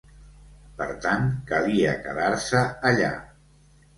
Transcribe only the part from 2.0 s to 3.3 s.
quedar-se allà